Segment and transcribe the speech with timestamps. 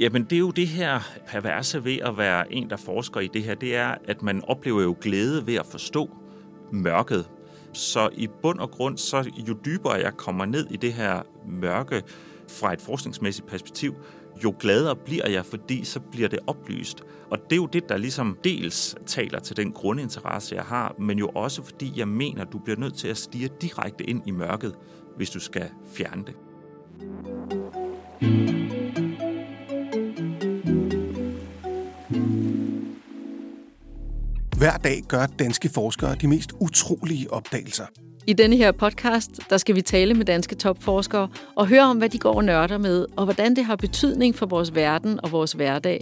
[0.00, 3.42] Jamen, det er jo det her perverse ved at være en, der forsker i det
[3.42, 6.10] her, det er, at man oplever jo glæde ved at forstå
[6.72, 7.30] mørket.
[7.72, 12.02] Så i bund og grund, så jo dybere jeg kommer ned i det her mørke
[12.48, 13.94] fra et forskningsmæssigt perspektiv,
[14.44, 17.02] jo gladere bliver jeg, fordi så bliver det oplyst.
[17.30, 21.18] Og det er jo det, der ligesom dels taler til den grundinteresse, jeg har, men
[21.18, 24.74] jo også fordi jeg mener, du bliver nødt til at stige direkte ind i mørket,
[25.16, 26.34] hvis du skal fjerne det.
[34.58, 37.84] Hver dag gør danske forskere de mest utrolige opdagelser.
[38.26, 42.08] I denne her podcast, der skal vi tale med danske topforskere og høre om, hvad
[42.08, 45.52] de går og nørder med, og hvordan det har betydning for vores verden og vores
[45.52, 46.00] hverdag.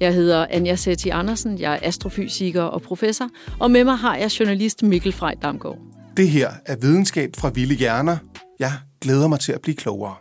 [0.00, 3.28] Jeg hedder Anja Setti Andersen, jeg er astrofysiker og professor,
[3.60, 5.78] og med mig har jeg journalist Mikkel Frej Damgaard.
[6.16, 8.16] Det her er videnskab fra Vilde Hjerner.
[8.58, 10.16] Jeg glæder mig til at blive klogere.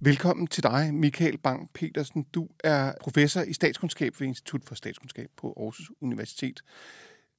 [0.00, 2.22] Velkommen til dig, Michael Bang Petersen.
[2.22, 6.60] Du er professor i statskundskab ved Institut for Statskundskab på Aarhus Universitet.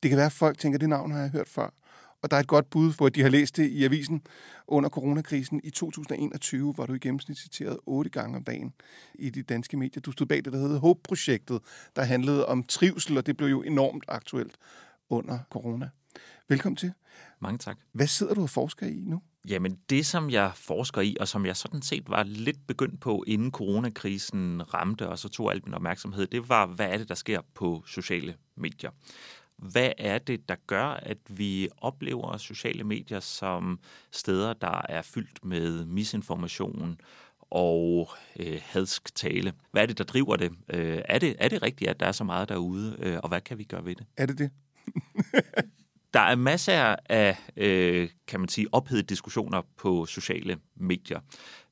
[0.03, 1.69] Det kan være, at folk tænker, at det navn har jeg hørt før.
[2.27, 4.21] Og der er et godt bud, hvor de har læst det i avisen
[4.67, 5.61] under coronakrisen.
[5.63, 8.73] I 2021 var du i gennemsnit citeret otte gange om dagen
[9.15, 10.01] i de danske medier.
[10.01, 11.59] Du stod bag det, der hedder HOPE-projektet,
[11.95, 14.57] der handlede om trivsel, og det blev jo enormt aktuelt
[15.09, 15.89] under corona.
[16.49, 16.93] Velkommen til.
[17.39, 17.77] Mange tak.
[17.91, 19.21] Hvad sidder du og forsker i nu?
[19.49, 23.23] Jamen det, som jeg forsker i, og som jeg sådan set var lidt begyndt på,
[23.27, 27.15] inden coronakrisen ramte, og så tog alt min opmærksomhed, det var, hvad er det, der
[27.15, 28.91] sker på sociale medier?
[29.57, 33.79] Hvad er det, der gør, at vi oplever sociale medier som
[34.11, 37.01] steder, der er fyldt med misinformation
[37.41, 39.53] og øh, hadsk tale?
[39.71, 40.51] Hvad er det, der driver det?
[40.69, 41.35] Øh, er det?
[41.39, 43.85] Er det rigtigt, at der er så meget derude, øh, og hvad kan vi gøre
[43.85, 44.05] ved det?
[44.17, 44.51] Er det det?
[46.13, 51.19] Der er masser af, øh, kan man sige, ophedede diskussioner på sociale medier.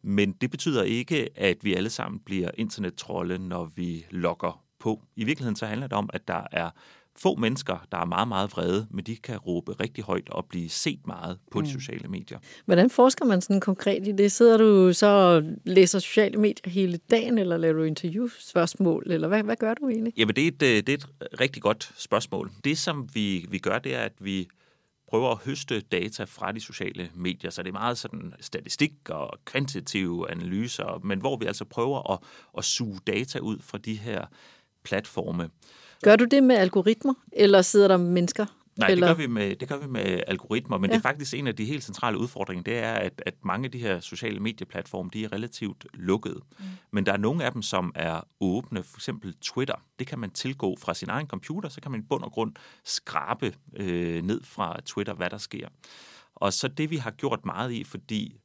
[0.02, 5.02] Men det betyder ikke, at vi alle sammen bliver internettrolde, når vi logger på.
[5.16, 6.70] I virkeligheden så handler det om, at der er
[7.18, 10.70] få mennesker, der er meget, meget vrede, men de kan råbe rigtig højt og blive
[10.70, 11.66] set meget på mm.
[11.66, 12.40] de sociale medier.
[12.66, 14.32] Hvordan forsker man sådan konkret i det?
[14.32, 19.44] Sidder du så og læser sociale medier hele dagen, eller laver du interviewspørgsmål, eller hvad,
[19.44, 20.14] hvad gør du egentlig?
[20.18, 22.52] Jamen, det er, et, øh, det er et rigtig godt spørgsmål.
[22.64, 24.48] Det, som vi, vi gør, det er, at vi
[25.08, 29.40] prøver at høste data fra de sociale medier, så det er meget sådan statistik og
[29.46, 32.20] kvantitative analyser, men hvor vi altså prøver at,
[32.58, 34.26] at suge data ud fra de her
[34.84, 35.50] platforme.
[36.06, 38.46] Gør du det med algoritmer, eller sidder der mennesker?
[38.78, 39.08] Nej, eller?
[39.08, 40.94] det gør, vi med, det gør vi med algoritmer, men ja.
[40.94, 43.72] det er faktisk en af de helt centrale udfordringer, det er, at, at mange af
[43.72, 46.42] de her sociale medieplatforme, de er relativt lukkede.
[46.60, 46.66] Mm.
[46.92, 49.76] Men der er nogle af dem, som er åbne, for eksempel Twitter.
[50.00, 52.54] Det kan man tilgå fra sin egen computer, så kan man i bund og grund
[52.84, 55.68] skrabe øh, ned fra Twitter, hvad der sker.
[56.36, 58.36] Og så det, vi har gjort meget i, fordi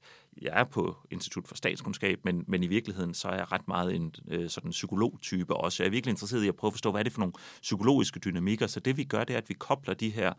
[0.42, 3.94] jeg er på Institut for Statskundskab, men, men i virkeligheden så er jeg ret meget
[3.94, 5.82] en øh, sådan psykologtype også.
[5.82, 7.32] Jeg er virkelig interesseret i at prøve at forstå, hvad er det for nogle
[7.62, 8.66] psykologiske dynamikker.
[8.66, 10.32] Så det vi gør, det er, at vi kobler de her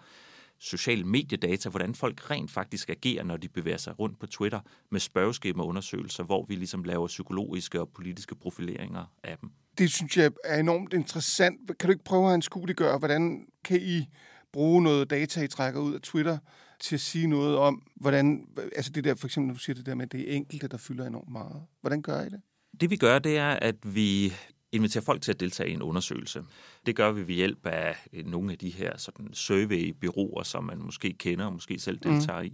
[0.59, 4.59] sociale mediedata, hvordan folk rent faktisk agerer, når de bevæger sig rundt på Twitter
[4.91, 9.52] med spørgeskemaundersøgelser, hvor vi ligesom laver psykologiske og politiske profileringer af dem.
[9.78, 11.72] Det synes jeg er enormt interessant.
[11.79, 14.06] Kan du ikke prøve at anskueliggøre, hvordan kan I
[14.53, 16.38] bruge noget data, I trækker ud af Twitter,
[16.81, 19.96] til at sige noget om, hvordan, altså det der, for eksempel, du siger det der
[19.96, 21.62] med, at det er enkelte, der fylder enormt meget.
[21.81, 22.42] Hvordan gør I det?
[22.81, 24.34] Det vi gør, det er, at vi
[24.72, 26.44] inviterer folk til at deltage i en undersøgelse.
[26.86, 31.14] Det gør vi ved hjælp af nogle af de her sådan surveybyråer, som man måske
[31.14, 32.47] kender og måske selv deltager mm.
[32.47, 32.53] i.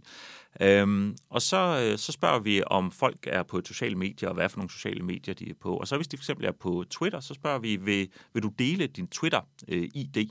[0.62, 4.58] Øhm, og så, så spørger vi, om folk er på sociale medier, og hvad for
[4.58, 5.78] nogle sociale medier de er på.
[5.78, 8.88] Og så hvis de fx er på Twitter, så spørger vi, vil, vil du dele
[8.88, 10.18] din Twitter-ID?
[10.18, 10.26] Øh,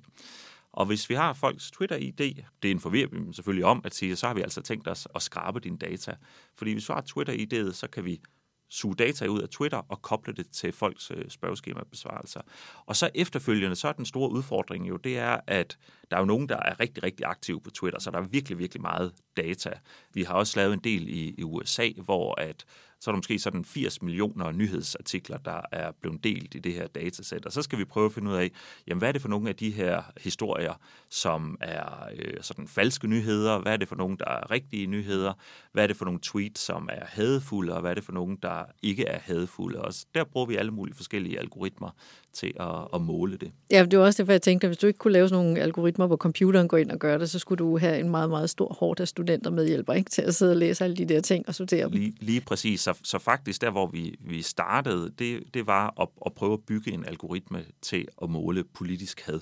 [0.77, 4.27] og hvis vi har folks Twitter-ID, det informerer vi dem selvfølgelig om, at sige, så
[4.27, 6.15] har vi altså tænkt os at skrabe dine data.
[6.59, 8.21] Fordi hvis vi har Twitter-ID'et, så kan vi
[8.69, 12.41] suge data ud af Twitter og koble det til folks øh, spørgeskema-besvarelser.
[12.87, 15.79] Og så efterfølgende, så er den store udfordring jo, det er, at
[16.11, 18.59] der er jo nogen, der er rigtig, rigtig aktive på Twitter, så der er virkelig,
[18.59, 19.71] virkelig meget data.
[20.15, 22.65] Vi har også lavet en del i, i USA, hvor at
[23.01, 26.87] så er der måske sådan 80 millioner nyhedsartikler, der er blevet delt i det her
[26.87, 27.47] datasæt.
[27.47, 28.51] Og så skal vi prøve at finde ud af,
[28.87, 30.75] jamen, hvad er det for nogle af de her historier,
[31.11, 33.59] som er øh, sådan falske nyheder?
[33.59, 35.33] Hvad er det for nogle, der er rigtige nyheder?
[35.73, 37.75] Hvad er det for nogle tweets, som er hadefulde?
[37.75, 39.83] Og hvad er det for nogle, der ikke er hadefulde?
[39.83, 41.91] Og der bruger vi alle mulige forskellige algoritmer
[42.37, 43.53] til at, at måle det.
[43.71, 45.61] Ja, det var også det, jeg tænkte, at hvis du ikke kunne lave sådan nogle
[45.61, 48.51] algoritmer, hvor computeren går ind og gør det, så skulle du have en meget, meget
[48.51, 50.11] stor hård af studenter med hjælper ikke?
[50.11, 51.93] til at sidde og læse alle de der ting og sortere dem.
[51.93, 52.81] Lige, lige præcis.
[52.81, 56.61] Så, så faktisk der, hvor vi, vi startede, det, det var at, at prøve at
[56.67, 59.41] bygge en algoritme til at måle politisk had.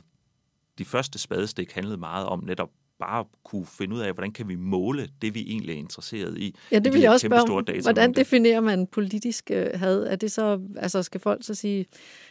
[0.78, 4.54] de første spadestik handlede meget om netop bare kunne finde ud af, hvordan kan vi
[4.54, 6.54] måle det, vi egentlig er interesseret i.
[6.72, 7.82] Ja, det vil de jeg også spørge om.
[7.82, 10.02] Hvordan definerer man politisk øh, had?
[10.02, 11.86] Er det så, altså skal folk så sige,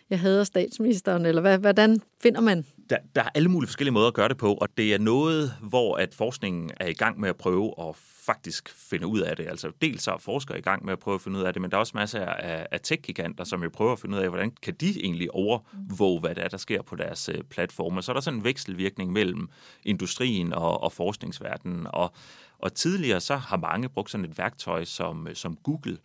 [0.09, 2.65] jeg hader statsministeren, eller hvad, hvordan finder man?
[2.89, 5.53] Der, der er alle mulige forskellige måder at gøre det på, og det er noget,
[5.61, 7.95] hvor at forskningen er i gang med at prøve at
[8.25, 9.47] faktisk finde ud af det.
[9.47, 11.61] Altså dels så er forskere i gang med at prøve at finde ud af det,
[11.61, 14.29] men der er også masser af, af tech-giganter, som jo prøver at finde ud af,
[14.29, 18.01] hvordan kan de egentlig overvåge, hvad der er, der sker på deres øh, platforme.
[18.01, 19.49] Så er der sådan en vekselvirkning mellem
[19.83, 22.13] industrien og, og forskningsverdenen, og,
[22.59, 25.97] og tidligere så har mange brugt sådan et værktøj som, som Google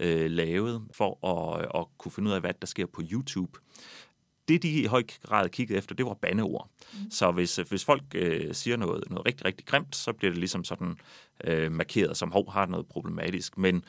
[0.00, 3.58] øh, lavet for at, at kunne finde ud af, hvad der sker på YouTube
[4.48, 6.70] det, de i høj grad kiggede efter, det var bandeord.
[6.92, 7.10] Mm.
[7.10, 10.64] Så hvis, hvis folk øh, siger noget, noget rigtig, rigtig grimt, så bliver det ligesom
[10.64, 10.96] sådan
[11.44, 13.58] øh, markeret som, hov, har noget problematisk.
[13.58, 13.84] Men,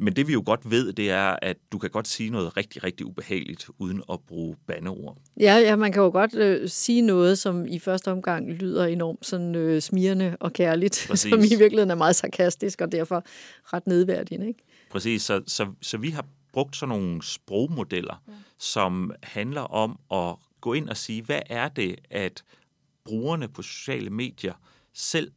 [0.00, 2.84] men det vi jo godt ved, det er, at du kan godt sige noget rigtig,
[2.84, 5.16] rigtig ubehageligt, uden at bruge bandeord.
[5.40, 9.26] Ja, ja man kan jo godt øh, sige noget, som i første omgang lyder enormt
[9.26, 11.30] sådan øh, smirrende og kærligt, Præcis.
[11.32, 13.24] som i virkeligheden er meget sarkastisk og derfor
[13.64, 14.64] ret nedværdigende, ikke?
[14.90, 18.32] Præcis, så, så, så vi har brugt sådan nogle sprogmodeller, ja.
[18.58, 22.44] som handler om at gå ind og sige, hvad er det, at
[23.04, 24.54] brugerne på sociale medier
[24.92, 25.32] selv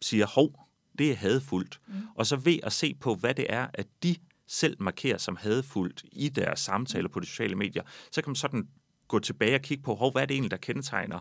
[0.00, 0.68] siger, hov,
[0.98, 1.80] det er hadefuldt.
[1.86, 1.94] Mm.
[2.14, 4.16] Og så ved at se på, hvad det er, at de
[4.46, 8.68] selv markerer som hadefuldt i deres samtaler på de sociale medier, så kan man sådan
[9.08, 11.18] gå tilbage og kigge på, hov, hvad er det egentlig, der kendetegner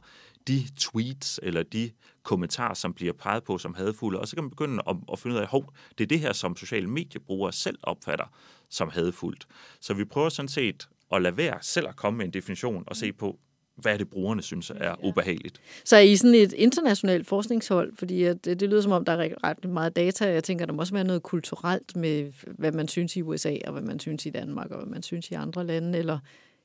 [0.48, 1.92] de tweets eller de
[2.24, 5.36] kommentarer, som bliver peget på som hadefulde, og så kan man begynde at, at finde
[5.36, 8.26] ud af, hov, det er det her, som sociale mediebrugere selv opfatter
[8.70, 9.48] som hadefuldt.
[9.82, 12.96] Så vi prøver sådan set at lade være selv at komme med en definition og
[12.96, 13.40] se på,
[13.76, 15.62] hvad er det, brugerne synes er ubehageligt.
[15.86, 17.96] Så er I sådan et internationalt forskningshold?
[17.96, 20.30] Fordi at det, det lyder som om, der er ret meget data.
[20.30, 23.72] Jeg tænker, der må også være noget kulturelt med, hvad man synes i USA, og
[23.72, 26.20] hvad man synes i Danmark, og hvad man synes i andre lande, eller,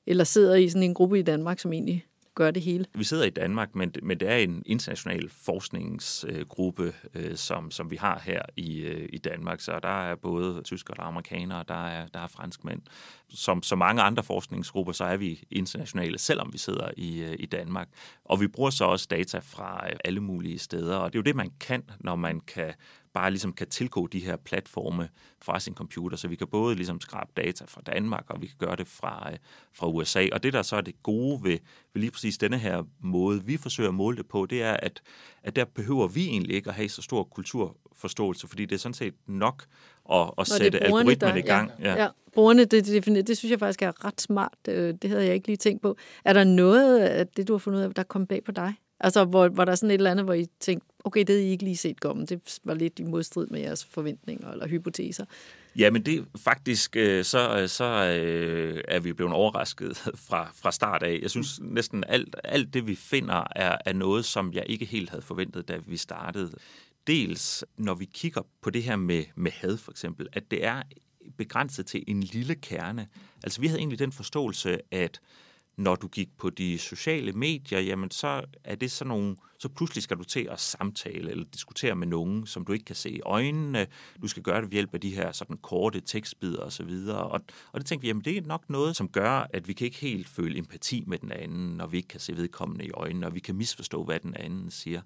[0.06, 2.84] eller sidder I sådan en gruppe i Danmark, som egentlig gør det hele?
[2.94, 7.96] Vi sidder i Danmark, men, men det er en international forskningsgruppe, øh, som, som vi
[7.96, 9.60] har her i, øh, i Danmark.
[9.60, 12.80] Så der er både tyskere, der er amerikanere, der er, der er franskmænd.
[13.28, 17.46] Som så mange andre forskningsgrupper, så er vi internationale, selvom vi sidder i, øh, i
[17.46, 17.88] Danmark.
[18.24, 21.36] Og vi bruger så også data fra alle mulige steder, og det er jo det,
[21.36, 22.74] man kan, når man kan
[23.12, 25.08] bare ligesom kan tilgå de her platforme
[25.42, 28.56] fra sin computer, så vi kan både ligesom skrabe data fra Danmark, og vi kan
[28.58, 29.30] gøre det fra,
[29.72, 30.28] fra USA.
[30.32, 31.58] Og det, der så er det gode ved,
[31.94, 35.02] ved lige præcis denne her måde, vi forsøger at måle det på, det er, at,
[35.42, 38.94] at der behøver vi egentlig ikke at have så stor kulturforståelse, fordi det er sådan
[38.94, 39.64] set nok
[40.12, 41.70] at, at sætte algoritmen i gang.
[41.80, 42.02] Ja, ja.
[42.02, 42.08] ja.
[42.34, 44.54] Brugerne, det, det, det synes jeg faktisk er ret smart.
[44.66, 45.96] Det havde jeg ikke lige tænkt på.
[46.24, 48.74] Er der noget af det, du har fundet ud af, der kom bag på dig?
[49.02, 51.46] Altså, hvor, hvor der er sådan et eller andet, hvor I tænkte, okay, det havde
[51.46, 52.26] I ikke lige set komme.
[52.26, 55.24] Det var lidt i modstrid med jeres forventninger eller hypoteser.
[55.78, 59.96] Ja, men det faktisk, øh, så, øh, så øh, er vi blevet overrasket
[60.28, 61.18] fra, fra start af.
[61.22, 65.10] Jeg synes næsten alt, alt det, vi finder, er, er noget, som jeg ikke helt
[65.10, 66.50] havde forventet, da vi startede.
[67.06, 70.82] Dels, når vi kigger på det her med, med had for eksempel, at det er
[71.36, 73.06] begrænset til en lille kerne.
[73.44, 75.20] Altså, vi havde egentlig den forståelse, at
[75.76, 80.02] når du gik på de sociale medier, jamen så er det sådan nogle, så pludselig
[80.02, 83.20] skal du til at samtale eller diskutere med nogen, som du ikke kan se i
[83.20, 83.86] øjnene.
[84.22, 87.18] Du skal gøre det ved hjælp af de her sådan korte tekstbider og så videre.
[87.18, 87.40] Og,
[87.72, 89.98] og det tænkte vi, jamen det er nok noget, som gør, at vi kan ikke
[89.98, 93.34] helt føle empati med den anden, når vi ikke kan se vedkommende i øjnene, og
[93.34, 95.00] vi kan misforstå, hvad den anden siger.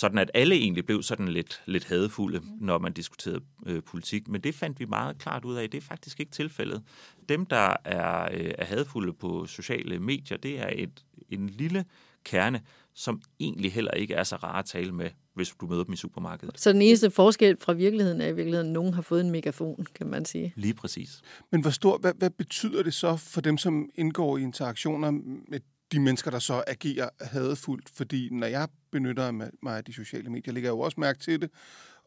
[0.00, 4.28] Sådan at alle egentlig blev sådan lidt, lidt hadefulde, når man diskuterede øh, politik.
[4.28, 6.82] Men det fandt vi meget klart ud af, det er faktisk ikke tilfældet.
[7.28, 11.84] Dem, der er, øh, er hadefulde på sociale medier, det er et, en lille
[12.24, 12.60] kerne,
[12.94, 15.96] som egentlig heller ikke er så rar at tale med, hvis du møder dem i
[15.96, 16.60] supermarkedet.
[16.60, 19.86] Så den eneste forskel fra virkeligheden er i virkeligheden, at nogen har fået en megafon,
[19.94, 20.52] kan man sige.
[20.56, 21.22] Lige præcis.
[21.52, 25.10] Men hvor stor, hvad, hvad betyder det så for dem, som indgår i interaktioner
[25.48, 25.60] med
[25.92, 27.90] de mennesker, der så agerer hadefuldt?
[27.90, 29.30] Fordi når jeg benytter
[29.62, 31.50] mig af de sociale medier, lægger jeg jo også mærke til det,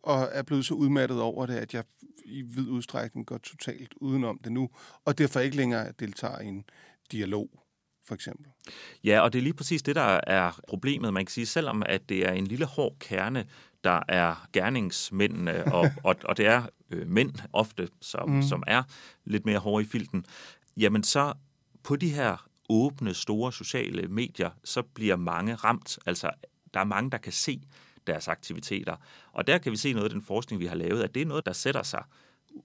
[0.04, 1.84] og er blevet så udmattet over det, at jeg
[2.26, 4.70] i vid udstrækning går totalt udenom det nu,
[5.06, 6.64] og derfor ikke længere deltager i en
[7.12, 7.50] dialog
[8.08, 8.46] for eksempel.
[9.04, 11.14] Ja, og det er lige præcis det, der er problemet.
[11.14, 13.46] Man kan sige, selvom at det er en lille hård kerne,
[13.84, 18.42] der er gerningsmændene, og, og, og det er øh, mænd ofte, som, mm.
[18.42, 18.84] som er
[19.26, 20.26] lidt mere hårde i filten,
[20.78, 21.34] jamen så
[21.84, 26.00] på de her åbne, store sociale medier, så bliver mange ramt.
[26.06, 26.32] Altså,
[26.74, 27.62] der er mange, der kan se
[28.08, 28.96] deres aktiviteter.
[29.32, 31.26] Og der kan vi se noget af den forskning, vi har lavet, at det er
[31.26, 32.04] noget, der sætter sig.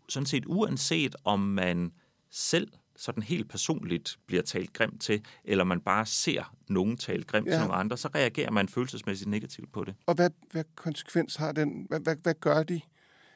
[0.09, 1.93] Sådan set uanset om man
[2.31, 7.47] selv sådan helt personligt bliver talt grimt til, eller man bare ser nogen tale grimt
[7.47, 7.53] ja.
[7.53, 9.95] til nogle andre, så reagerer man følelsesmæssigt negativt på det.
[10.07, 11.87] Og hvad, hvad konsekvens har den?
[11.89, 12.81] Hvad, hvad, hvad gør de?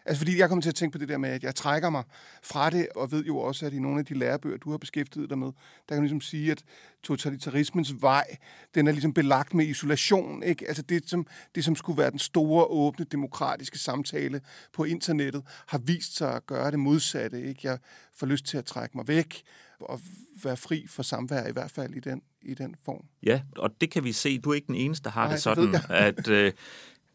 [0.05, 2.05] Altså fordi jeg kommer til at tænke på det der med, at jeg trækker mig
[2.43, 5.31] fra det, og ved jo også, at i nogle af de lærebøger, du har beskæftiget
[5.31, 5.53] dig med, der
[5.89, 6.63] kan man ligesom sige, at
[7.03, 8.37] totalitarismens vej,
[8.75, 10.43] den er ligesom belagt med isolation.
[10.43, 10.69] Ikke?
[10.69, 14.41] Altså det som, det, som skulle være den store, åbne, demokratiske samtale
[14.73, 17.43] på internettet, har vist sig at gøre det modsatte.
[17.43, 17.61] Ikke?
[17.65, 17.79] Jeg
[18.15, 19.43] får lyst til at trække mig væk
[19.81, 20.01] og
[20.45, 23.05] være fri for samvær, i hvert fald i den, i den form.
[23.23, 24.39] Ja, og det kan vi se.
[24.39, 26.53] Du er ikke den eneste, der har Nej, det sådan, at, øh,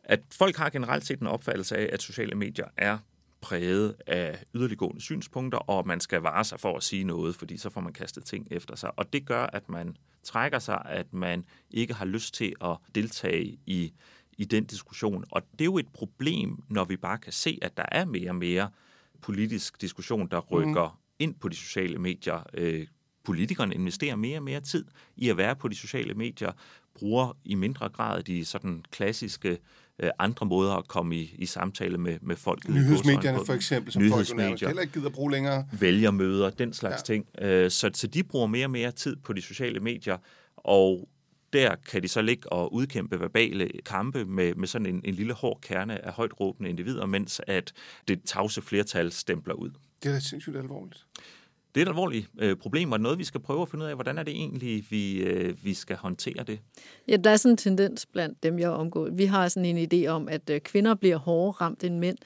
[0.08, 2.98] at folk har generelt set en opfattelse af, at sociale medier er
[3.42, 7.70] præget af yderliggående synspunkter, og man skal vare sig for at sige noget, fordi så
[7.70, 9.00] får man kastet ting efter sig.
[9.00, 13.60] Og det gør, at man trækker sig, at man ikke har lyst til at deltage
[13.66, 13.94] i,
[14.38, 15.24] i den diskussion.
[15.32, 18.30] Og det er jo et problem, når vi bare kan se, at der er mere
[18.30, 18.70] og mere
[19.22, 21.14] politisk diskussion, der rykker mm.
[21.20, 22.44] ind på de sociale medier.
[22.54, 22.88] Øh,
[23.24, 24.86] politikerne investerer mere og mere tid
[25.16, 26.52] i at være på de sociale medier,
[26.94, 29.58] bruger i mindre grad de sådan klassiske
[30.00, 32.70] øh, andre måder at komme i, i samtale med, med folk.
[32.70, 34.28] Nyhedsmedierne for eksempel, som folk
[34.62, 35.68] heller ikke gider bruge længere.
[35.80, 37.14] Vælgermøder, den slags ja.
[37.14, 37.26] ting.
[37.42, 40.18] Øh, så, så de bruger mere og mere tid på de sociale medier,
[40.58, 41.10] og
[41.54, 45.34] der kan de så ligge og udkæmpe verbale kampe med, med sådan en, en lille
[45.34, 47.74] hård kerne af højt råbende individer, mens at
[48.08, 49.70] det tavse flertal stempler ud.
[50.04, 51.06] Det er da sindssygt alvorligt.
[51.76, 53.96] Det er et alvorligt øh, problem, og noget, vi skal prøve at finde ud af,
[53.96, 56.60] hvordan er det egentlig, vi, øh, vi skal håndtere det?
[57.08, 59.10] Ja, der er sådan en tendens blandt dem, jeg omgår.
[59.10, 62.18] Vi har sådan en idé om, at øh, kvinder bliver hårdere ramt end mænd.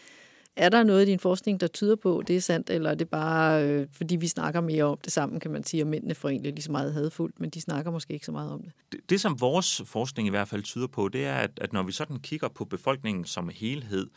[0.55, 3.09] Er der noget i din forskning, der tyder på, det er sandt, eller er det
[3.09, 6.29] bare, øh, fordi vi snakker mere om det sammen, kan man sige, og mændene får
[6.29, 8.71] egentlig lige så meget hadfuldt, men de snakker måske ikke så meget om det?
[8.91, 8.99] det?
[9.09, 11.91] Det, som vores forskning i hvert fald tyder på, det er, at, at når vi
[11.91, 14.07] sådan kigger på befolkningen som helhed,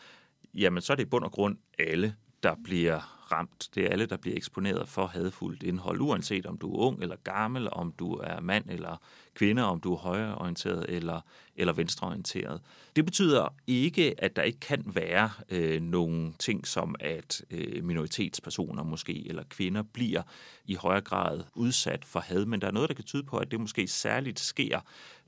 [0.55, 3.69] jamen så er det i bund og grund alle, der bliver ramt.
[3.75, 7.17] Det er alle, der bliver eksponeret for hadfuldt indhold, uanset om du er ung eller
[7.25, 8.97] gammel, om du er mand eller
[9.35, 11.21] kvinde, om du er højreorienteret eller,
[11.57, 12.61] eller venstreorienteret.
[12.97, 18.83] Det betyder ikke, at der ikke kan være øh, nogle ting, som at øh, minoritetspersoner
[18.83, 20.23] måske eller kvinder bliver
[20.67, 23.51] i højere grad udsat for had, men der er noget, der kan tyde på, at
[23.51, 24.81] det måske særligt sker,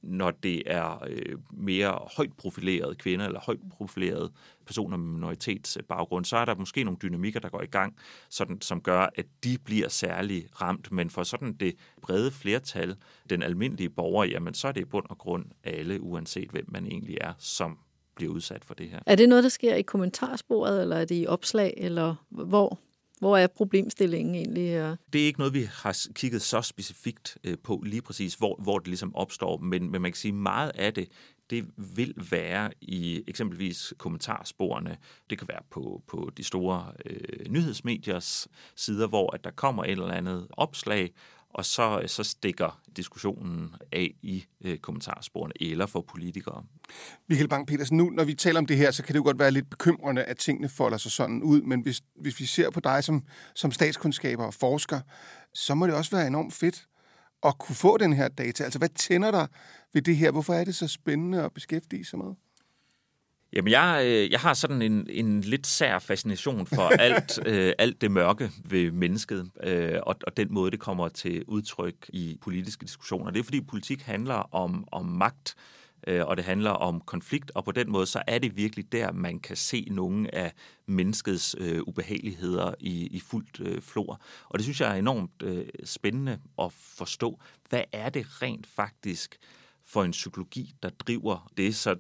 [0.07, 4.33] når det er øh, mere højt profilerede kvinder eller højt profilerede
[4.67, 7.97] personer med minoritetsbaggrund, så er der måske nogle dynamikker, der går i gang,
[8.29, 10.93] sådan, som gør, at de bliver særlig ramt.
[10.93, 12.97] Men for sådan det brede flertal,
[13.31, 16.87] den almindelige borger, jamen så er det i bund og grund alle, uanset hvem man
[16.87, 17.79] egentlig er, som
[18.17, 19.01] bliver udsat for det her.
[19.07, 22.79] Er det noget, der sker i kommentarsporet, eller er det i opslag, eller hvor?
[23.19, 24.97] Hvor er problemstillingen egentlig?
[25.13, 28.79] Det er ikke noget, vi har kigget så specifikt øh, på lige præcis, hvor, hvor
[28.79, 31.09] det ligesom opstår, men, men man kan sige, meget af det,
[31.51, 34.97] det vil være i eksempelvis kommentarsporene.
[35.31, 39.91] Det kan være på, på de store øh, nyhedsmediers sider, hvor at der kommer et
[39.91, 41.13] eller andet opslag,
[41.57, 46.65] og så, øh, så stikker diskussionen af i øh, kommentarsporene eller for politikere.
[47.29, 49.51] Michael Bang-Petersen, nu når vi taler om det her, så kan det jo godt være
[49.51, 53.05] lidt bekymrende, at tingene folder sig sådan ud, men hvis, hvis vi ser på dig
[53.05, 55.01] som, som statskundskaber og forsker,
[55.55, 56.87] så må det også være enormt fedt
[57.43, 58.65] at kunne få den her data.
[58.65, 59.49] Altså, hvad tænder dig
[59.93, 60.31] ved det her?
[60.31, 62.35] Hvorfor er det så spændende at beskæftige sig med?
[63.57, 68.01] Jamen, jeg, øh, jeg har sådan en, en lidt sær fascination for alt, øh, alt
[68.01, 72.85] det mørke ved mennesket, øh, og, og den måde, det kommer til udtryk i politiske
[72.85, 73.31] diskussioner.
[73.31, 75.55] Det er, fordi politik handler om, om magt,
[76.07, 79.13] øh, og det handler om konflikt, og på den måde, så er det virkelig der,
[79.13, 80.53] man kan se nogle af
[80.87, 84.21] menneskets øh, ubehageligheder i, i fuldt øh, flor.
[84.49, 87.41] Og det synes jeg er enormt øh, spændende at forstå.
[87.69, 89.39] Hvad er det rent faktisk
[89.85, 91.77] for en psykologi, der driver det?
[91.77, 91.97] Så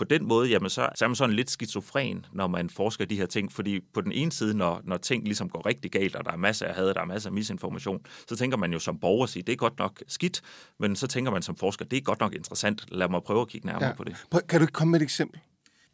[0.00, 3.16] på den måde, jamen så, så er man sådan lidt skizofren, når man forsker de
[3.16, 6.24] her ting, fordi på den ene side, når, når ting ligesom går rigtig galt, og
[6.24, 8.98] der er masser af had, der er masser af misinformation, så tænker man jo som
[8.98, 10.42] borger sige, det er godt nok skidt,
[10.78, 13.48] men så tænker man som forsker, det er godt nok interessant, lad mig prøve at
[13.48, 13.94] kigge nærmere ja.
[13.94, 14.16] på det.
[14.48, 15.40] Kan du komme med et eksempel?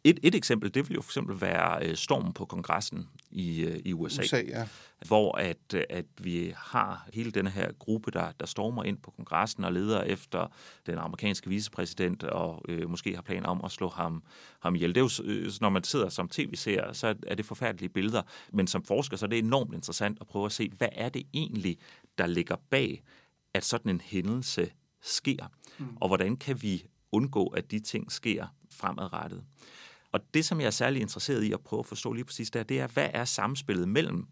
[0.03, 3.79] Et, et eksempel, det vil jo for eksempel være øh, stormen på kongressen i, øh,
[3.85, 4.67] i USA, USA ja.
[5.07, 9.63] hvor at, at vi har hele den her gruppe, der, der stormer ind på kongressen
[9.63, 10.53] og leder efter
[10.85, 14.23] den amerikanske vicepræsident og øh, måske har planer om at slå ham,
[14.59, 14.95] ham ihjel.
[14.95, 18.21] Det er jo, øh, når man sidder som tv-seer, så er det forfærdelige billeder,
[18.53, 21.23] men som forsker, så er det enormt interessant at prøve at se, hvad er det
[21.33, 21.77] egentlig,
[22.17, 23.03] der ligger bag,
[23.53, 25.45] at sådan en hændelse sker,
[25.77, 25.97] mm.
[26.01, 29.43] og hvordan kan vi undgå, at de ting sker fremadrettet.
[30.17, 32.63] Og det, som jeg er særlig interesseret i at prøve at forstå lige præcis der,
[32.63, 34.27] det er, hvad er samspillet mellem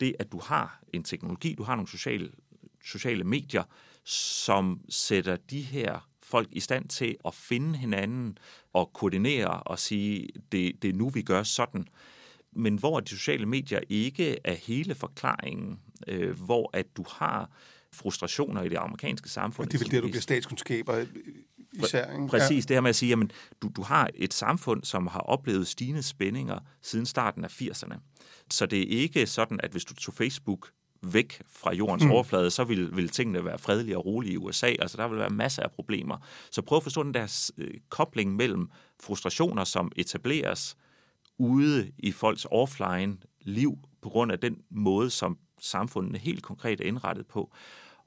[0.00, 2.30] det, at du har en teknologi, du har nogle sociale,
[2.84, 3.62] sociale medier,
[4.04, 8.38] som sætter de her folk i stand til at finde hinanden
[8.72, 11.88] og koordinere og sige, det, det er nu, vi gør sådan.
[12.52, 17.50] Men hvor de sociale medier ikke er hele forklaringen, øh, hvor at du har
[17.98, 19.66] frustrationer i det amerikanske samfund.
[19.66, 21.04] Og det er vel der, du bliver statskundskaber
[21.72, 22.12] især.
[22.12, 22.26] Ikke?
[22.26, 22.68] Præcis, ja.
[22.68, 23.18] det her med at sige, at
[23.62, 27.94] du, du har et samfund, som har oplevet stigende spændinger siden starten af 80'erne.
[28.50, 30.70] Så det er ikke sådan, at hvis du tog Facebook
[31.02, 32.10] væk fra jordens mm.
[32.10, 34.66] overflade, så vil, vil tingene være fredelige og rolige i USA.
[34.66, 36.16] Altså, der vil være masser af problemer.
[36.50, 38.70] Så prøv at forstå den der øh, kobling mellem
[39.02, 40.76] frustrationer, som etableres
[41.38, 46.84] ude i folks offline liv på grund af den måde, som samfundet helt konkret er
[46.84, 47.52] indrettet på,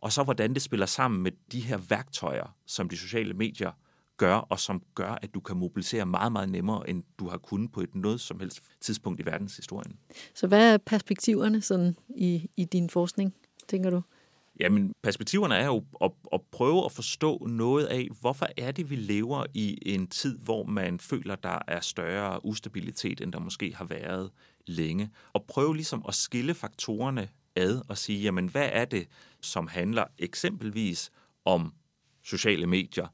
[0.02, 3.72] og så hvordan det spiller sammen med de her værktøjer, som de sociale medier
[4.18, 7.72] gør, og som gør, at du kan mobilisere meget, meget nemmere, end du har kunnet
[7.72, 10.00] på et noget som helst tidspunkt i verdenshistorien.
[10.36, 13.36] Så hvad er perspektiverne sådan i, i din forskning,
[13.68, 14.02] tænker du?
[14.60, 18.96] Jamen, perspektiverne er jo at, at prøve at forstå noget af, hvorfor er det, vi
[18.96, 23.86] lever i en tid, hvor man føler, der er større ustabilitet, end der måske har
[23.86, 24.32] været
[24.68, 25.10] længe.
[25.34, 29.08] Og prøve ligesom at skille faktorerne ad og sige, jamen, hvad er det,
[29.42, 31.12] som handler eksempelvis
[31.46, 31.74] om
[32.24, 33.08] sociale medier,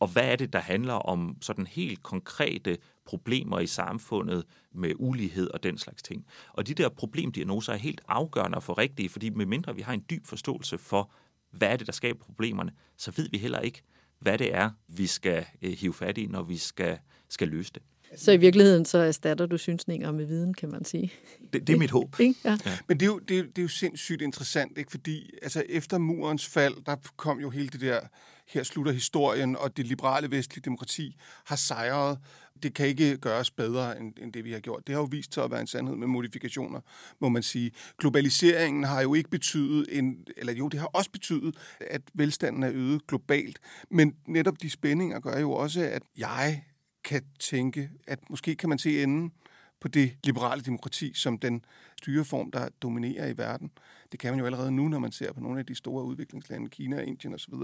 [0.00, 5.50] og hvad er det, der handler om sådan helt konkrete problemer i samfundet med ulighed
[5.50, 6.26] og den slags ting.
[6.52, 10.04] Og de der problemdiagnoser er helt afgørende for få rigtige, fordi medmindre vi har en
[10.10, 11.12] dyb forståelse for,
[11.50, 13.82] hvad er det, der skaber problemerne, så ved vi heller ikke,
[14.18, 17.82] hvad det er, vi skal øh, hive fat i, når vi skal, skal løse det.
[18.16, 21.12] Så i virkeligheden så erstatter du synsninger med viden, kan man sige.
[21.52, 22.20] Det, det er mit håb.
[22.20, 22.34] Ja.
[22.44, 22.58] Ja.
[22.88, 24.90] Men det er, jo, det, er, det er jo sindssygt interessant, ikke?
[24.90, 28.00] fordi altså, efter murens fald, der kom jo hele det der,
[28.52, 32.18] her slutter historien, og det liberale vestlige demokrati har sejret.
[32.62, 34.86] Det kan ikke gøres bedre, end, end det vi har gjort.
[34.86, 36.80] Det har jo vist sig at være en sandhed med modifikationer,
[37.20, 37.70] må man sige.
[37.98, 42.70] Globaliseringen har jo ikke betydet, en, eller jo, det har også betydet, at velstanden er
[42.72, 43.58] øget globalt.
[43.90, 46.64] Men netop de spændinger gør jo også, at jeg
[47.04, 49.32] kan tænke, at måske kan man se enden
[49.80, 51.64] på det liberale demokrati som den
[51.98, 53.70] styreform, der dominerer i verden.
[54.12, 56.68] Det kan man jo allerede nu, når man ser på nogle af de store udviklingslande,
[56.68, 57.54] Kina, Indien osv.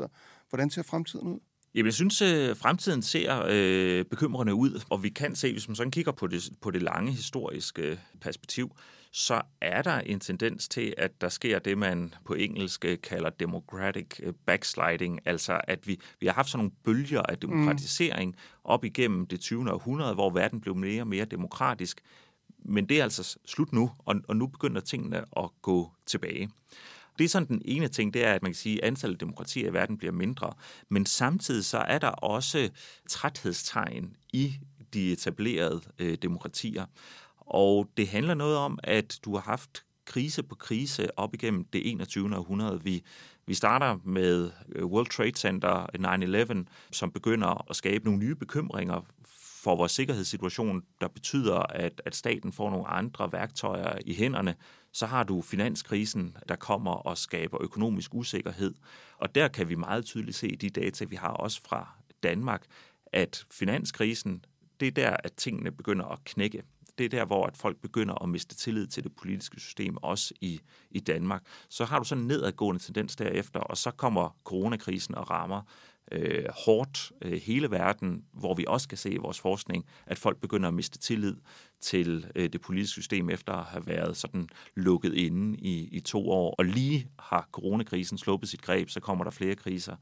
[0.48, 1.38] Hvordan ser fremtiden ud?
[1.74, 5.76] Jamen, jeg synes, at fremtiden ser øh, bekymrende ud, og vi kan se, hvis man
[5.76, 8.70] sådan kigger på det, på det lange historiske perspektiv,
[9.18, 13.30] så er der en tendens til, at der sker det, man på engelsk øh, kalder
[13.30, 18.36] democratic øh, backsliding, altså at vi, vi har haft sådan nogle bølger af demokratisering mm.
[18.64, 19.72] op igennem det 20.
[19.72, 22.00] århundrede, hvor verden blev mere og mere demokratisk,
[22.58, 26.50] men det er altså slut nu, og, og nu begynder tingene at gå tilbage.
[27.18, 29.18] Det er sådan den ene ting, det er, at man kan sige, at antallet af
[29.18, 30.52] demokratier i verden bliver mindre.
[30.88, 32.70] Men samtidig så er der også
[33.08, 34.54] træthedstegn i
[34.94, 36.86] de etablerede øh, demokratier.
[37.46, 41.90] Og det handler noget om, at du har haft krise på krise op igennem det
[41.90, 42.36] 21.
[42.36, 42.82] århundrede.
[42.84, 43.02] Vi,
[43.46, 45.86] vi starter med øh, World Trade Center
[46.64, 49.06] 9-11, som begynder at skabe nogle nye bekymringer
[49.66, 54.54] for vores sikkerhedssituation, der betyder, at, at staten får nogle andre værktøjer i hænderne.
[54.92, 58.74] Så har du finanskrisen, der kommer og skaber økonomisk usikkerhed.
[59.18, 61.88] Og der kan vi meget tydeligt se i de data, vi har også fra
[62.22, 62.64] Danmark,
[63.12, 64.44] at finanskrisen,
[64.80, 66.62] det er der, at tingene begynder at knække
[66.98, 70.34] det er der, hvor at folk begynder at miste tillid til det politiske system, også
[70.40, 71.42] i, i Danmark.
[71.68, 75.62] Så har du sådan en nedadgående tendens derefter, og så kommer coronakrisen og rammer
[76.12, 80.40] øh, hårdt øh, hele verden, hvor vi også kan se i vores forskning, at folk
[80.40, 81.36] begynder at miste tillid
[81.80, 86.30] til øh, det politiske system efter at have været sådan lukket inde i, i to
[86.30, 86.54] år.
[86.58, 89.96] Og lige har coronakrisen sluppet sit greb, så kommer der flere kriser.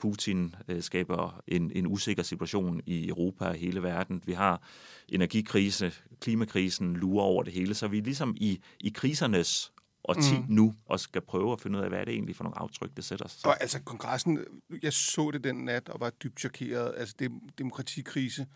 [0.00, 4.22] Putin øh, skaber en, en usikker situation i Europa og hele verden.
[4.26, 4.62] Vi har
[5.08, 9.72] energikrise, klimakrisen lurer over det hele, så vi er ligesom i, i krisernes
[10.04, 10.44] årti mm.
[10.48, 12.90] nu, og skal prøve at finde ud af, hvad er det egentlig for nogle aftryk,
[12.96, 13.46] det sætter sig.
[13.46, 14.38] Og altså kongressen,
[14.82, 16.94] jeg så det den nat og var dybt chokeret.
[16.96, 18.46] Altså det demokratikrise,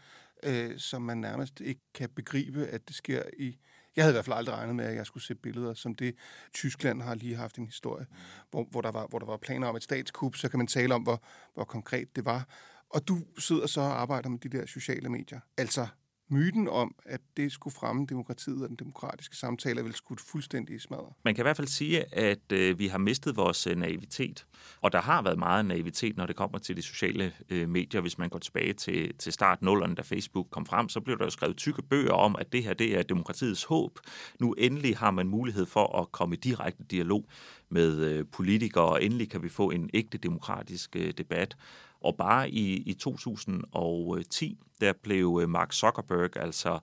[0.42, 3.56] øh, som man nærmest ikke kan begribe, at det sker i
[3.96, 6.14] jeg havde i hvert fald aldrig regnet med, at jeg skulle se billeder som det.
[6.54, 8.06] Tyskland har lige haft en historie,
[8.50, 10.94] hvor, hvor, der, var, hvor der var planer om et statskup, så kan man tale
[10.94, 11.22] om, hvor,
[11.54, 12.48] hvor konkret det var.
[12.90, 15.40] Og du sidder så og arbejder med de der sociale medier.
[15.56, 15.86] Altså,
[16.34, 20.76] myten om, at det skulle fremme demokratiet og den demokratiske samtale, er vel skudt fuldstændig
[20.76, 21.12] i smadret.
[21.24, 24.46] Man kan i hvert fald sige, at øh, vi har mistet vores øh, naivitet.
[24.80, 28.00] Og der har været meget naivitet, når det kommer til de sociale øh, medier.
[28.00, 31.24] Hvis man går tilbage til, til start 0'erne, da Facebook kom frem, så blev der
[31.24, 33.98] jo skrevet tykke bøger om, at det her det er demokratiets håb.
[34.40, 37.24] Nu endelig har man mulighed for at komme i direkte dialog
[37.68, 41.56] med øh, politikere, og endelig kan vi få en ægte demokratisk øh, debat.
[42.04, 46.78] Og bare i, i 2010, der blev øh, Mark Zuckerberg, altså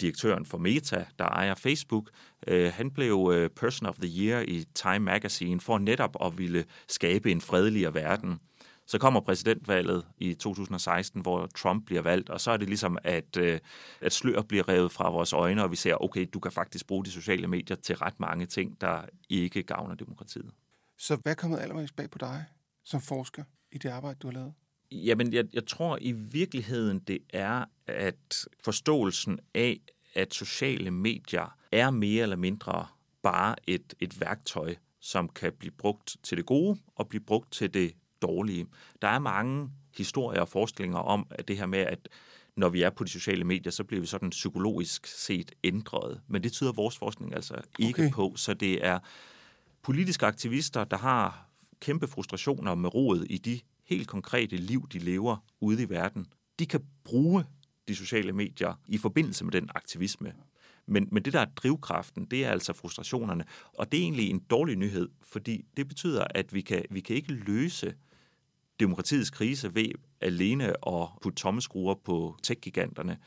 [0.00, 2.10] direktøren for Meta, der ejer Facebook,
[2.46, 6.64] øh, han blev øh, Person of the Year i Time Magazine for netop at ville
[6.88, 8.40] skabe en fredeligere verden.
[8.86, 13.36] Så kommer præsidentvalget i 2016, hvor Trump bliver valgt, og så er det ligesom, at,
[13.36, 13.60] øh,
[14.00, 17.04] at slør bliver revet fra vores øjne, og vi ser, okay, du kan faktisk bruge
[17.04, 20.50] de sociale medier til ret mange ting, der ikke gavner demokratiet.
[20.98, 22.44] Så hvad er kommet allermest bag på dig
[22.84, 24.52] som forsker i det arbejde, du har lavet?
[24.94, 29.80] Jamen, jeg, jeg tror i virkeligheden, det er, at forståelsen af,
[30.14, 32.86] at sociale medier er mere eller mindre
[33.22, 37.74] bare et, et værktøj, som kan blive brugt til det gode og blive brugt til
[37.74, 38.66] det dårlige.
[39.02, 42.08] Der er mange historier og forestillinger om at det her med, at
[42.56, 46.20] når vi er på de sociale medier, så bliver vi sådan psykologisk set ændret.
[46.28, 48.12] Men det tyder vores forskning altså ikke okay.
[48.12, 48.98] på, så det er
[49.82, 51.48] politiske aktivister, der har
[51.80, 56.26] kæmpe frustrationer med råd i de helt konkrete liv, de lever ude i verden.
[56.58, 57.44] De kan bruge
[57.88, 60.32] de sociale medier i forbindelse med den aktivisme.
[60.86, 63.44] Men, men det, der er drivkraften, det er altså frustrationerne.
[63.72, 67.16] Og det er egentlig en dårlig nyhed, fordi det betyder, at vi kan, vi kan
[67.16, 67.94] ikke løse
[68.80, 69.88] demokratiets krise ved
[70.20, 73.18] alene at putte tommeskruer på tech-giganterne.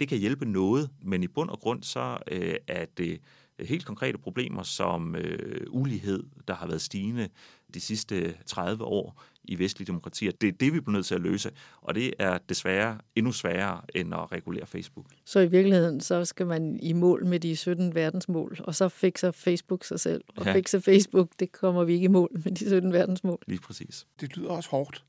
[0.00, 3.20] Det kan hjælpe noget, men i bund og grund så øh, er det
[3.60, 7.28] helt konkrete problemer som øh, ulighed, der har været stigende
[7.74, 10.32] de sidste 30 år i vestlige demokratier.
[10.32, 13.80] Det er det, vi bliver nødt til at løse, og det er desværre endnu sværere
[13.94, 15.06] end at regulere Facebook.
[15.24, 19.30] Så i virkeligheden, så skal man i mål med de 17 verdensmål, og så fikser
[19.30, 20.24] Facebook sig selv.
[20.36, 20.54] Og ja.
[20.54, 23.38] fikser Facebook, det kommer vi ikke i mål med de 17 verdensmål.
[23.46, 24.06] Lige præcis.
[24.20, 25.04] Det lyder også hårdt.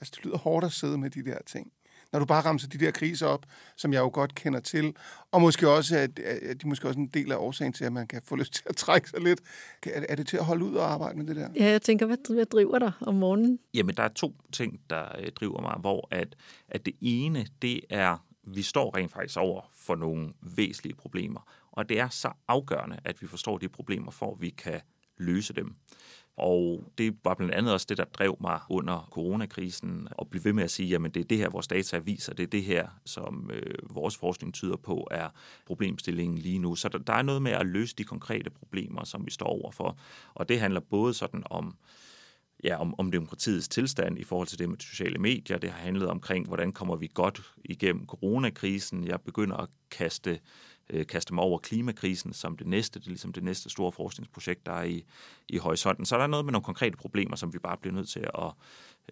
[0.00, 1.72] Altså, det lyder hårdt at sidde med de der ting
[2.16, 4.94] når du bare ramser de der kriser op, som jeg jo godt kender til,
[5.32, 8.06] og måske også, at, at de måske også en del af årsagen til, at man
[8.06, 9.40] kan få lyst til at trække sig lidt.
[9.86, 11.48] Er, er det til at holde ud og arbejde med det der?
[11.56, 13.58] Ja, jeg tænker, hvad, hvad driver dig om morgenen?
[13.74, 16.36] Jamen, der er to ting, der øh, driver mig, hvor at,
[16.68, 18.24] at det ene, det er,
[18.54, 21.40] vi står rent faktisk over for nogle væsentlige problemer,
[21.72, 24.80] og det er så afgørende, at vi forstår de problemer, for at vi kan
[25.18, 25.74] løse dem.
[26.36, 30.52] Og det var blandt andet også det, der drev mig under coronakrisen, og blive ved
[30.52, 32.88] med at sige, jamen det er det her, vores data viser, det er det her,
[33.04, 35.28] som øh, vores forskning tyder på, er
[35.66, 36.74] problemstillingen lige nu.
[36.74, 39.98] Så der, der er noget med at løse de konkrete problemer, som vi står overfor.
[40.34, 41.76] Og det handler både sådan om
[42.64, 45.58] ja, om, om demokratiets tilstand i forhold til det med sociale medier.
[45.58, 49.06] Det har handlet omkring, hvordan kommer vi godt igennem coronakrisen.
[49.06, 50.40] Jeg begynder at kaste
[50.90, 52.98] øh, kaste mig over klimakrisen som det næste.
[52.98, 55.04] Det er ligesom det næste store forskningsprojekt, der er i,
[55.48, 56.06] i horisonten.
[56.06, 58.52] Så er der noget med nogle konkrete problemer, som vi bare bliver nødt til at,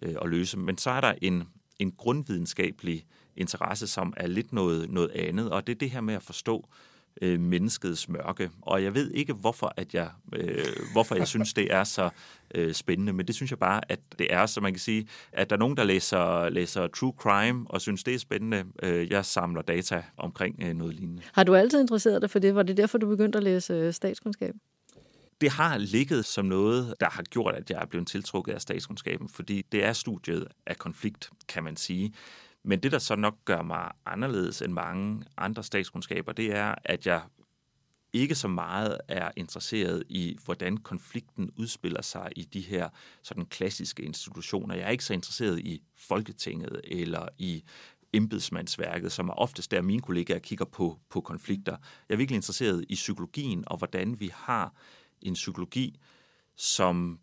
[0.01, 0.59] øh, at løse.
[0.59, 1.43] Men så er der en,
[1.79, 6.13] en grundvidenskabelig interesse, som er lidt noget, noget andet, og det er det her med
[6.13, 8.49] at forstå, øh, menneskets mørke.
[8.61, 12.09] Og jeg ved ikke, hvorfor, at jeg, øh, hvorfor jeg synes, det er så
[12.55, 15.49] øh, spændende, men det synes jeg bare, at det er, så man kan sige, at
[15.49, 18.63] der er nogen, der læser, læser true crime og synes, det er spændende.
[18.83, 21.21] Øh, jeg samler data omkring øh, noget lignende.
[21.33, 22.55] Har du altid interesseret dig for det?
[22.55, 24.55] Var det derfor, du begyndte at læse øh, statskundskab?
[25.41, 29.29] det har ligget som noget, der har gjort, at jeg er blevet tiltrukket af statskundskaben,
[29.29, 32.13] fordi det er studiet af konflikt, kan man sige.
[32.65, 37.05] Men det, der så nok gør mig anderledes end mange andre statskundskaber, det er, at
[37.05, 37.21] jeg
[38.13, 42.89] ikke så meget er interesseret i, hvordan konflikten udspiller sig i de her
[43.23, 44.75] sådan klassiske institutioner.
[44.75, 47.63] Jeg er ikke så interesseret i Folketinget eller i
[48.13, 51.77] embedsmandsværket, som er oftest der mine kollegaer kigger på, på konflikter.
[52.09, 54.73] Jeg er virkelig interesseret i psykologien og hvordan vi har
[55.21, 55.99] en psykologi,
[56.55, 57.19] som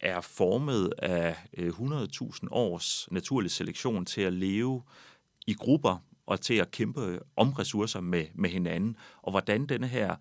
[0.00, 4.82] er formet af øh, 100.000 års naturlig selektion til at leve
[5.46, 10.16] i grupper og til at kæmpe om ressourcer med, med hinanden, og hvordan denne her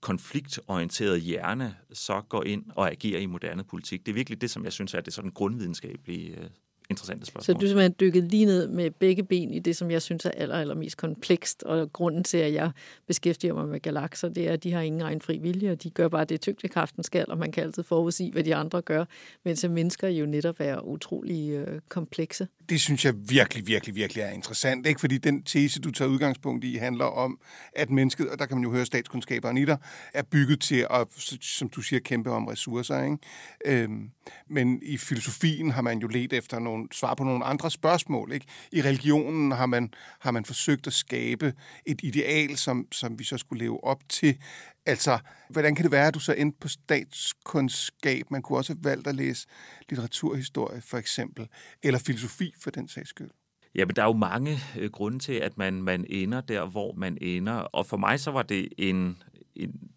[0.00, 4.06] konfliktorienterede hjerne så går ind og agerer i moderne politik.
[4.06, 6.50] Det er virkelig det, som jeg synes er det sådan grundvidenskabelige øh,
[6.90, 7.56] interessante spørgsmål.
[7.56, 10.30] Så du simpelthen dykket lige ned med begge ben i det, som jeg synes er
[10.30, 12.70] aller, aller mest komplekst, og grunden til, at jeg
[13.06, 15.90] beskæftiger mig med galakser, det er, at de har ingen egen fri vilje, og de
[15.90, 19.04] gør bare det, tyngdekraften skal, og man kan altid forudsige, hvad de andre gør,
[19.44, 22.48] mens mennesker jo netop er utrolig øh, komplekse.
[22.68, 25.00] Det synes jeg virkelig, virkelig, virkelig er interessant, ikke?
[25.00, 27.38] fordi den tese, du tager udgangspunkt i, handler om,
[27.72, 29.78] at mennesket, og der kan man jo høre statskundskaberen i dig,
[30.14, 31.06] er bygget til at,
[31.40, 33.02] som du siger, kæmpe om ressourcer.
[33.02, 33.18] Ikke?
[33.64, 34.10] Øhm,
[34.50, 38.32] men i filosofien har man jo let efter nogle, svar på nogle andre spørgsmål.
[38.32, 38.46] Ikke?
[38.72, 41.54] I religionen har man, har man forsøgt at skabe
[41.86, 44.38] et ideal, som, som vi så skulle leve op til.
[44.86, 45.18] Altså,
[45.50, 48.30] hvordan kan det være, at du så endte på statskundskab?
[48.30, 49.46] Man kunne også have valgt at læse
[49.88, 51.48] litteraturhistorie, for eksempel,
[51.82, 53.30] eller filosofi, for den sags skyld.
[53.74, 56.92] Ja, men der er jo mange øh, grunde til, at man, man ender der, hvor
[56.92, 57.54] man ender.
[57.54, 59.16] Og for mig så var det en, en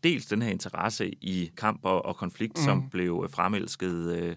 [0.03, 2.63] dels den her interesse i kamp og, og konflikt, mm.
[2.63, 4.35] som blev fremelsket øh,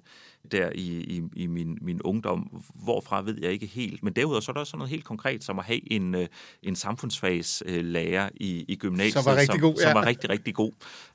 [0.52, 2.62] der i, i, i min, min ungdom.
[2.74, 4.02] Hvorfra ved jeg ikke helt.
[4.02, 6.26] Men derudover så er der også noget helt konkret, som at have en, øh,
[6.62, 9.82] en samfundsfagslærer i, i gymnasiet, som var rigtig som, god, ja.
[9.82, 10.72] som var rigtig, rigtig god,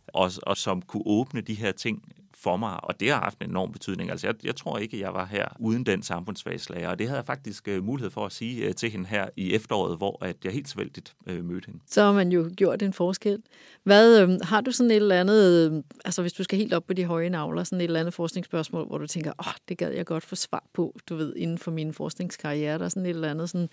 [0.07, 2.03] og, og som kunne åbne de her ting
[2.47, 4.11] for mig, og det har haft en enorm betydning.
[4.11, 7.25] Altså, jeg, jeg tror ikke, jeg var her uden den samfundsfagslærer, og det havde jeg
[7.25, 10.53] faktisk uh, mulighed for at sige uh, til hende her i efteråret, hvor at jeg
[10.53, 11.79] helt tilfældigt uh, mødte hende.
[11.87, 13.43] Så har man jo gjort en forskel.
[13.83, 16.87] Hvad, øh, har du sådan et eller andet, øh, altså hvis du skal helt op
[16.87, 19.77] på de høje navler, sådan et eller andet forskningsspørgsmål, hvor du tænker, åh, oh, det
[19.77, 23.05] gad jeg godt få svar på, du ved, inden for min forskningskarriere, der er sådan
[23.05, 23.69] et eller andet sådan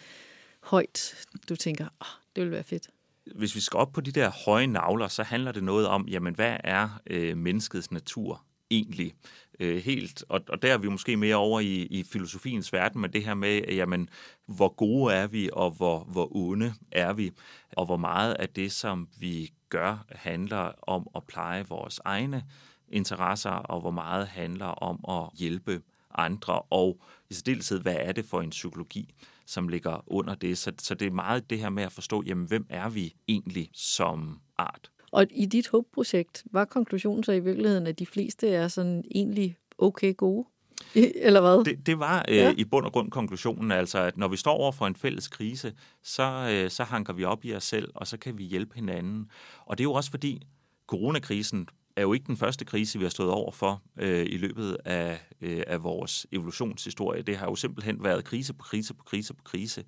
[0.63, 2.89] højt, du tænker, åh, oh, det ville være fedt
[3.35, 6.35] hvis vi skal op på de der høje navler, så handler det noget om, jamen
[6.35, 9.15] hvad er øh, menneskets natur egentlig?
[9.61, 13.13] Øh, helt, og, og der er vi måske mere over i, i filosofiens verden, men
[13.13, 14.09] det her med, jamen,
[14.47, 17.31] hvor gode er vi, og hvor, hvor onde er vi,
[17.77, 22.45] og hvor meget af det, som vi gør, handler om at pleje vores egne
[22.89, 25.83] interesser, og hvor meget handler om at hjælpe
[26.15, 27.01] andre, og
[27.31, 29.15] i særdeleshed, hvad er det for en psykologi,
[29.47, 30.59] som ligger under det.
[30.59, 33.71] Så, så det er meget det her med at forstå, jamen, hvem er vi egentlig
[33.75, 34.91] som art?
[35.15, 39.57] Og i dit HOPE-projekt, var konklusionen så i virkeligheden, at de fleste er sådan egentlig
[39.79, 40.47] okay gode?
[41.27, 41.65] Eller hvad?
[41.65, 42.55] Det, det var øh, ja.
[42.59, 45.73] i bund og grund konklusionen, altså at når vi står over for en fælles krise,
[46.03, 49.31] så, øh, så hanker vi op i os selv, og så kan vi hjælpe hinanden.
[49.67, 50.43] Og det er jo også fordi,
[50.87, 54.77] coronakrisen er jo ikke den første krise, vi har stået over for øh, i løbet
[54.85, 57.23] af, øh, af vores evolutionshistorie.
[57.23, 59.85] Det har jo simpelthen været krise på krise på krise på krise.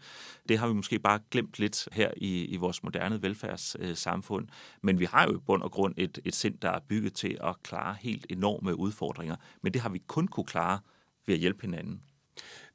[0.49, 4.49] Det har vi måske bare glemt lidt her i, i vores moderne velfærdssamfund.
[4.83, 7.39] Men vi har jo i bund og grund et, et sind, der er bygget til
[7.45, 9.37] at klare helt enorme udfordringer.
[9.63, 10.79] Men det har vi kun kunne klare
[11.27, 12.01] ved at hjælpe hinanden.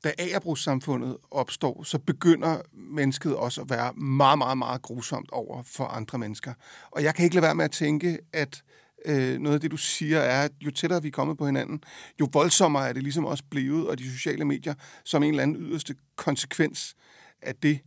[0.03, 5.85] Da agerbrugssamfundet opstår, så begynder mennesket også at være meget, meget, meget grusomt over for
[5.85, 6.53] andre mennesker.
[6.91, 8.63] Og jeg kan ikke lade være med at tænke, at
[9.05, 11.83] øh, noget af det, du siger, er, at jo tættere vi er kommet på hinanden,
[12.19, 15.61] jo voldsommere er det ligesom også blevet, og de sociale medier som en eller anden
[15.61, 16.95] yderste konsekvens
[17.41, 17.79] af det.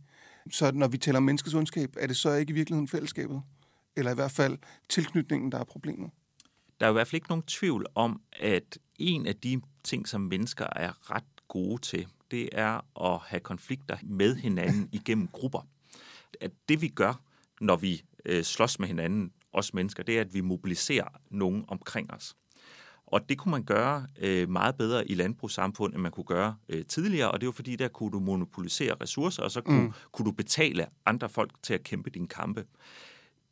[0.51, 3.41] Så når vi taler om menneskets ondskab, er det så ikke i virkeligheden fællesskabet?
[3.97, 4.57] Eller i hvert fald
[4.89, 6.09] tilknytningen, der er problemet?
[6.79, 10.21] Der er i hvert fald ikke nogen tvivl om, at en af de ting, som
[10.21, 15.67] mennesker er ret gode til, det er at have konflikter med hinanden igennem grupper.
[16.41, 17.21] At det vi gør,
[17.61, 22.13] når vi øh, slås med hinanden, os mennesker, det er, at vi mobiliserer nogen omkring
[22.13, 22.35] os.
[23.07, 26.85] Og det kunne man gøre øh, meget bedre i landbrugssamfund, end man kunne gøre øh,
[26.85, 29.93] tidligere, og det var fordi, der kunne du monopolisere ressourcer, og så kunne, mm.
[30.11, 32.65] kunne du betale andre folk til at kæmpe dine kampe.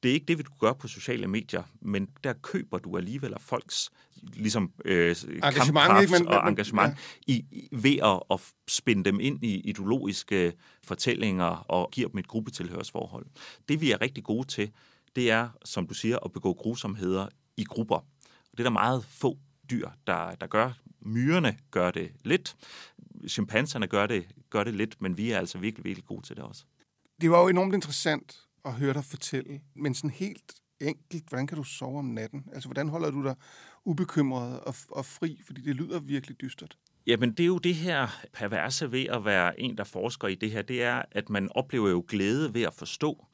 [0.03, 3.33] Det er ikke det, vi kunne gøre på sociale medier, men der køber du alligevel
[3.33, 3.89] af folks
[4.33, 7.33] ligesom, øh, kampkraft men, og engagement ja.
[7.33, 13.25] i, ved at, at spænde dem ind i ideologiske fortællinger og give dem et gruppetilhørsforhold.
[13.69, 14.71] Det vi er rigtig gode til,
[15.15, 17.95] det er, som du siger, at begå grusomheder i grupper.
[17.95, 19.37] Og det er der meget få
[19.69, 20.71] dyr, der, der gør.
[21.01, 22.55] Myrerne gør det lidt,
[23.27, 26.43] chimpanserne gør det, gør det lidt, men vi er altså virkelig, virkelig gode til det
[26.43, 26.63] også.
[27.21, 31.57] Det var jo enormt interessant at høre dig fortælle, men sådan helt enkelt, hvordan kan
[31.57, 32.45] du sove om natten?
[32.53, 33.35] Altså, hvordan holder du dig
[33.85, 35.41] ubekymret og, og fri?
[35.45, 36.77] Fordi det lyder virkelig dystert.
[37.07, 40.51] Jamen, det er jo det her perverse ved at være en, der forsker i det
[40.51, 43.25] her, det er, at man oplever jo glæde ved at forstå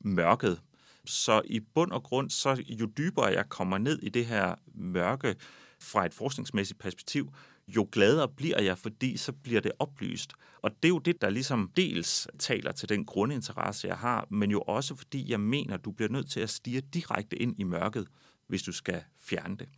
[0.00, 0.60] mørket
[1.08, 5.34] så i bund og grund, så jo dybere jeg kommer ned i det her mørke
[5.80, 7.32] fra et forskningsmæssigt perspektiv,
[7.68, 10.32] jo gladere bliver jeg, fordi så bliver det oplyst.
[10.62, 14.50] Og det er jo det, der ligesom dels taler til den grundinteresse, jeg har, men
[14.50, 18.06] jo også fordi jeg mener, du bliver nødt til at stige direkte ind i mørket,
[18.48, 19.68] hvis du skal fjerne det.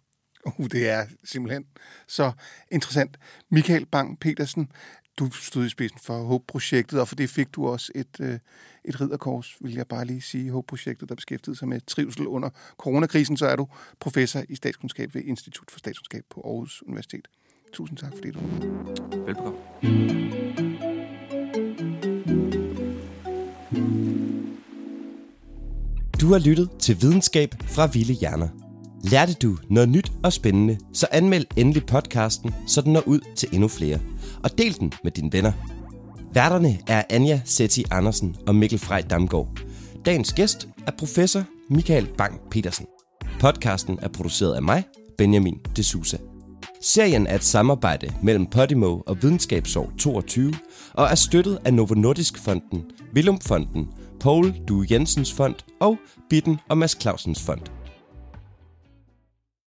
[0.46, 1.64] Uh, det er simpelthen
[2.08, 2.32] så
[2.70, 3.18] interessant.
[3.50, 4.66] Michael Bang-Petersen,
[5.20, 8.38] du stod i spidsen for HOPE-projektet, og for det fik du også et, øh,
[8.84, 10.50] et ridderkors, vil jeg bare lige sige.
[10.50, 13.66] HOPE-projektet, der beskæftigede sig med trivsel under coronakrisen, så er du
[14.00, 17.28] professor i statskundskab ved Institut for Statskundskab på Aarhus Universitet.
[17.72, 19.24] Tusind tak, fordi du var med.
[19.24, 19.58] Velbekomme.
[26.20, 28.69] Du har lyttet til Videnskab fra Ville Hjerner.
[29.02, 33.48] Lærte du noget nyt og spændende, så anmeld endelig podcasten, så den når ud til
[33.52, 33.98] endnu flere.
[34.42, 35.52] Og del den med dine venner.
[36.34, 39.48] Værterne er Anja Setti Andersen og Mikkel Frej Damgaard.
[40.04, 42.86] Dagens gæst er professor Michael Bang Petersen.
[43.40, 44.84] Podcasten er produceret af mig,
[45.18, 46.16] Benjamin de Sousa.
[46.82, 50.54] Serien er et samarbejde mellem Podimo og Videnskabsår 22
[50.94, 52.84] og er støttet af Novo Nordisk Fonden,
[53.14, 53.88] Willum Fonden,
[54.20, 55.98] Paul Due Jensens Fond og
[56.30, 57.79] Bitten og Mads Clausens Fond.